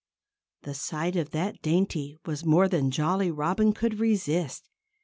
The 0.63 0.73
sight 0.73 1.15
of 1.15 1.29
that 1.29 1.61
dainty 1.61 2.17
was 2.25 2.43
more 2.43 2.67
than 2.67 2.89
Jolly 2.89 3.29
Robin 3.29 3.71
could 3.71 3.99
resist. 3.99 4.67